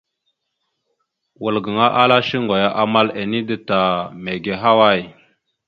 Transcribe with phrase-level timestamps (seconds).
[1.43, 3.79] Wal gaŋa ala shuŋgo ya amal ene da ta,
[4.23, 5.01] mege ahaway?